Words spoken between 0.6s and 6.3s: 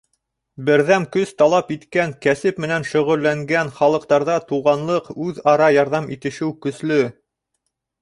Берҙәм көс талап иткән кәсеп менән шөғөлләнгән халыҡтарҙа туғанлыҡ, үҙ-ара ярҙам